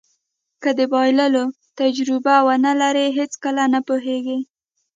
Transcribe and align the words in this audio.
که 0.61 0.69
د 0.79 0.79
بایللو 0.93 1.45
تجربه 1.79 2.35
ونلرئ 2.47 3.07
هېڅکله 3.19 3.63
نه 3.73 3.79
پوهېږو. 3.87 4.37